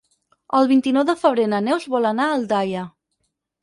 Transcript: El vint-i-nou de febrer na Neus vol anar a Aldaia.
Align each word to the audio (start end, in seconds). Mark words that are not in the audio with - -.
El 0.59 0.69
vint-i-nou 0.71 1.05
de 1.11 1.17
febrer 1.25 1.47
na 1.53 1.61
Neus 1.69 1.87
vol 1.97 2.11
anar 2.15 2.29
a 2.33 2.43
Aldaia. 2.43 2.91